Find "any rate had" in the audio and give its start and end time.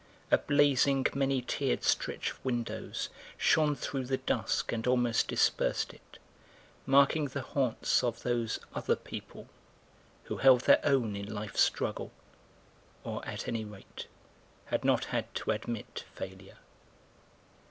13.47-14.83